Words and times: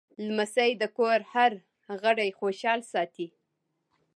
لمسی 0.25 0.71
د 0.81 0.83
کور 0.97 1.19
هر 1.33 1.51
غړی 2.01 2.29
خوشحال 2.39 2.81
ساتي. 2.91 3.27